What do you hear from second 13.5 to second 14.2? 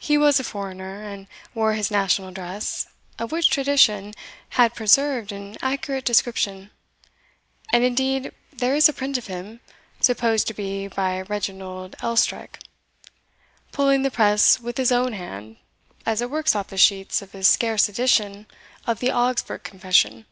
pulling the